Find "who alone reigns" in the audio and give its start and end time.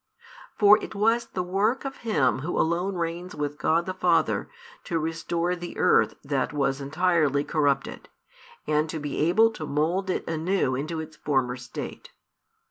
2.39-3.35